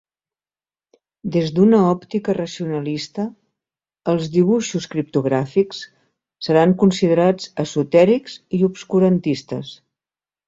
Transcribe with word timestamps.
Des 1.33 1.49
d'una 1.57 1.79
òptica 1.89 2.33
racionalista 2.37 3.25
els 4.13 4.31
dibuixos 4.37 4.87
criptogràfics 4.93 5.83
seran 6.47 6.73
considerats 6.85 7.51
esotèrics 7.65 8.39
i 8.59 8.63
obscurantistes. 8.69 9.75